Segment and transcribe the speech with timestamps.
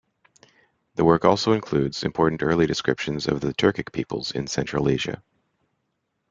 [0.95, 5.21] The work also includes important early descriptions of the Turkic peoples in Central Asia.